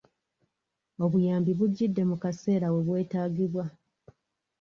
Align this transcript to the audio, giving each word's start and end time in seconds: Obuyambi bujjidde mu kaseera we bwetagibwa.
Obuyambi 1.03 1.51
bujjidde 1.59 2.01
mu 2.09 2.15
kaseera 2.23 2.67
we 2.73 2.79
bwetagibwa. 2.87 3.63